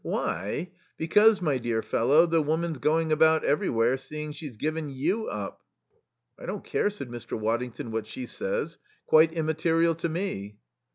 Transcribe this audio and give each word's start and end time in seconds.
"Why? 0.03 0.71
Because, 0.97 1.43
my 1.43 1.59
dear 1.59 1.83
fellow, 1.83 2.25
the 2.25 2.41
woman's 2.41 2.79
going 2.79 3.11
about 3.11 3.43
everywhere 3.43 3.97
saying 3.99 4.31
she's 4.31 4.57
given 4.57 4.89
you 4.89 5.27
up." 5.27 5.61
"I 6.39 6.47
don't 6.47 6.65
care," 6.65 6.89
said 6.89 7.09
Mr. 7.09 7.39
Waddington, 7.39 7.91
"what 7.91 8.07
she 8.07 8.25
says. 8.25 8.79
Quite 9.05 9.31
immaterial 9.31 9.93
to 9.93 10.09
me." 10.09 10.57